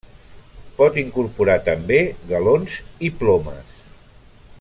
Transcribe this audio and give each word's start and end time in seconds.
Pot 0.79 0.95
incorporar 1.01 1.57
també 1.67 1.99
galons 2.31 2.79
i 3.09 3.13
plomes. 3.21 3.77